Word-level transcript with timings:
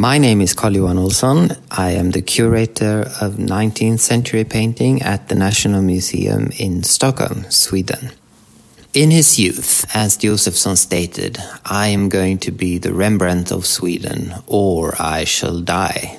My 0.00 0.16
name 0.16 0.40
is 0.40 0.54
Carl-Johan 0.54 0.96
Olsson. 0.96 1.58
I 1.70 1.90
am 1.90 2.12
the 2.12 2.22
curator 2.22 3.02
of 3.20 3.34
19th 3.34 3.98
century 3.98 4.44
painting 4.44 5.02
at 5.02 5.28
the 5.28 5.34
National 5.34 5.82
Museum 5.82 6.48
in 6.58 6.84
Stockholm, 6.84 7.44
Sweden. 7.50 8.10
In 8.94 9.10
his 9.10 9.38
youth, 9.38 9.84
as 9.94 10.16
Josephson 10.16 10.76
stated, 10.76 11.36
I 11.66 11.88
am 11.88 12.08
going 12.08 12.38
to 12.38 12.50
be 12.50 12.78
the 12.78 12.94
Rembrandt 12.94 13.52
of 13.52 13.66
Sweden, 13.66 14.36
or 14.46 14.94
I 14.98 15.24
shall 15.24 15.60
die. 15.60 16.16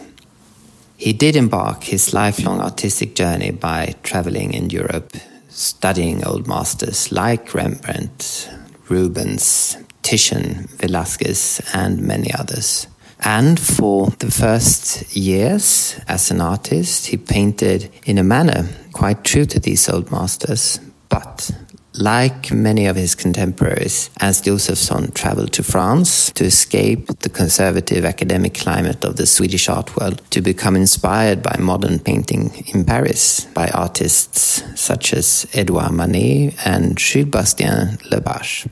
He 0.95 1.11
did 1.11 1.35
embark 1.35 1.85
his 1.85 2.13
lifelong 2.13 2.61
artistic 2.61 3.15
journey 3.15 3.49
by 3.49 3.95
traveling 4.03 4.53
in 4.53 4.69
Europe, 4.69 5.11
studying 5.49 6.23
old 6.23 6.47
masters 6.47 7.11
like 7.11 7.55
Rembrandt, 7.55 8.47
Rubens, 8.89 9.75
Titian, 10.03 10.67
Velasquez, 10.77 11.61
and 11.73 11.99
many 11.99 12.31
others. 12.31 12.85
And 13.23 13.59
for 13.59 14.09
the 14.19 14.31
first 14.31 15.15
years 15.15 15.99
as 16.07 16.31
an 16.31 16.41
artist, 16.41 17.07
he 17.07 17.17
painted 17.17 17.91
in 18.05 18.17
a 18.17 18.23
manner 18.23 18.67
quite 18.93 19.23
true 19.23 19.45
to 19.45 19.59
these 19.59 19.87
old 19.89 20.11
masters. 20.11 20.79
But 21.09 21.51
like 21.93 22.51
many 22.51 22.87
of 22.87 22.95
his 22.95 23.15
contemporaries, 23.15 24.09
Ernst 24.21 24.45
Josephson 24.45 25.11
traveled 25.11 25.51
to 25.53 25.63
France 25.63 26.31
to 26.31 26.45
escape 26.45 27.07
the 27.19 27.29
conservative 27.29 28.05
academic 28.05 28.55
climate 28.55 29.03
of 29.03 29.17
the 29.17 29.25
Swedish 29.27 29.69
art 29.69 29.95
world 29.97 30.21
to 30.31 30.41
become 30.41 30.75
inspired 30.75 31.43
by 31.43 31.57
modern 31.59 31.99
painting 31.99 32.65
in 32.73 32.85
Paris 32.85 33.45
by 33.53 33.67
artists 33.69 34.63
such 34.75 35.13
as 35.13 35.45
Edouard 35.53 35.91
Manet 35.91 36.55
and 36.65 36.97
Jules 36.97 37.29
Bastien 37.29 37.97
Lepage. 38.09 38.67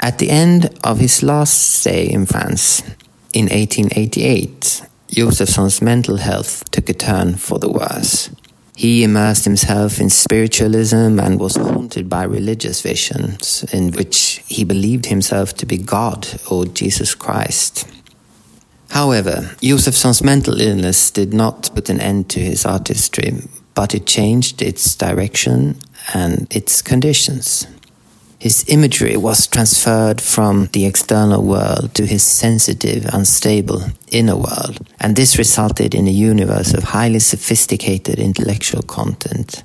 At 0.00 0.18
the 0.18 0.28
end 0.28 0.76
of 0.82 0.98
his 0.98 1.22
last 1.22 1.80
stay 1.80 2.10
in 2.10 2.26
France, 2.26 2.82
in 3.34 3.46
1888, 3.46 4.82
Josephson's 5.08 5.82
mental 5.82 6.18
health 6.18 6.70
took 6.70 6.88
a 6.88 6.94
turn 6.94 7.34
for 7.34 7.58
the 7.58 7.68
worse. 7.68 8.30
He 8.76 9.02
immersed 9.02 9.44
himself 9.44 10.00
in 10.00 10.08
spiritualism 10.08 11.18
and 11.18 11.40
was 11.40 11.56
haunted 11.56 12.08
by 12.08 12.24
religious 12.24 12.80
visions 12.80 13.64
in 13.72 13.90
which 13.90 14.42
he 14.46 14.62
believed 14.64 15.06
himself 15.06 15.54
to 15.54 15.66
be 15.66 15.78
God 15.78 16.28
or 16.48 16.64
Jesus 16.66 17.14
Christ. 17.14 17.88
However, 18.90 19.50
Josephson's 19.60 20.22
mental 20.22 20.60
illness 20.60 21.10
did 21.10 21.34
not 21.34 21.70
put 21.74 21.88
an 21.90 22.00
end 22.00 22.30
to 22.30 22.40
his 22.40 22.64
artistry, 22.64 23.32
but 23.74 23.94
it 23.94 24.06
changed 24.06 24.62
its 24.62 24.94
direction 24.94 25.78
and 26.14 26.46
its 26.54 26.82
conditions. 26.82 27.66
His 28.38 28.64
imagery 28.68 29.16
was 29.16 29.46
transferred 29.46 30.20
from 30.20 30.66
the 30.72 30.84
external 30.84 31.42
world 31.42 31.94
to 31.94 32.04
his 32.04 32.22
sensitive, 32.22 33.06
unstable 33.12 33.84
inner 34.10 34.36
world, 34.36 34.86
and 35.00 35.16
this 35.16 35.38
resulted 35.38 35.94
in 35.94 36.06
a 36.06 36.10
universe 36.10 36.74
of 36.74 36.84
highly 36.84 37.20
sophisticated 37.20 38.18
intellectual 38.18 38.82
content, 38.82 39.62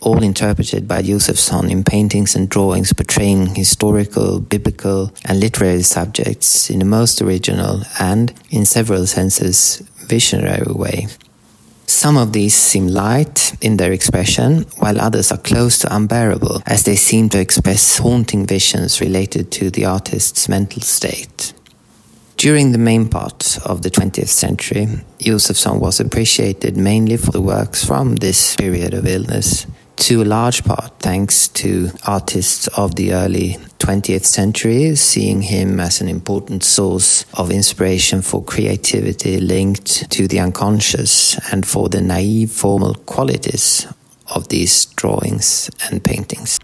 all 0.00 0.22
interpreted 0.22 0.86
by 0.86 1.02
Josephson 1.02 1.70
in 1.70 1.82
paintings 1.82 2.36
and 2.36 2.48
drawings 2.48 2.92
portraying 2.92 3.54
historical, 3.54 4.40
biblical, 4.40 5.12
and 5.24 5.40
literary 5.40 5.82
subjects 5.82 6.70
in 6.70 6.80
a 6.80 6.84
most 6.84 7.20
original 7.22 7.82
and, 7.98 8.32
in 8.50 8.64
several 8.64 9.06
senses, 9.06 9.82
visionary 10.06 10.72
way. 10.72 11.08
Some 11.92 12.16
of 12.16 12.32
these 12.32 12.54
seem 12.54 12.88
light 12.88 13.54
in 13.60 13.76
their 13.76 13.92
expression, 13.92 14.64
while 14.78 14.98
others 14.98 15.30
are 15.30 15.38
close 15.38 15.78
to 15.80 15.94
unbearable, 15.94 16.62
as 16.66 16.84
they 16.84 16.96
seem 16.96 17.28
to 17.28 17.38
express 17.38 17.98
haunting 17.98 18.46
visions 18.46 19.00
related 19.00 19.52
to 19.52 19.70
the 19.70 19.84
artist's 19.84 20.48
mental 20.48 20.80
state. 20.80 21.52
During 22.38 22.72
the 22.72 22.78
main 22.78 23.08
part 23.08 23.58
of 23.66 23.82
the 23.82 23.90
20th 23.90 24.30
century, 24.30 24.88
Josephson 25.20 25.78
was 25.80 26.00
appreciated 26.00 26.76
mainly 26.76 27.18
for 27.18 27.30
the 27.30 27.42
works 27.42 27.84
from 27.84 28.16
this 28.16 28.56
period 28.56 28.94
of 28.94 29.06
illness, 29.06 29.66
to 30.02 30.20
a 30.20 30.24
large 30.24 30.64
part 30.64 30.90
thanks 30.98 31.46
to 31.46 31.88
artists 32.04 32.66
of 32.76 32.96
the 32.96 33.12
early 33.12 33.56
20th 33.78 34.24
century, 34.24 34.96
seeing 34.96 35.42
him 35.42 35.78
as 35.78 36.00
an 36.00 36.08
important 36.08 36.64
source 36.64 37.24
of 37.34 37.52
inspiration 37.52 38.20
for 38.20 38.42
creativity 38.42 39.38
linked 39.38 40.10
to 40.10 40.26
the 40.26 40.40
unconscious 40.40 41.38
and 41.52 41.64
for 41.64 41.88
the 41.88 42.00
naive 42.00 42.50
formal 42.50 42.94
qualities 43.06 43.86
of 44.34 44.48
these 44.48 44.86
drawings 44.86 45.70
and 45.88 46.02
paintings. 46.02 46.58